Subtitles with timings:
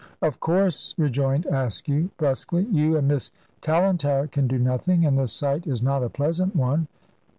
[0.19, 2.63] "Of course," rejoined Askew, brusquely.
[2.71, 6.87] "You and Miss Tallentire can do nothing, and the sight is not a pleasant one."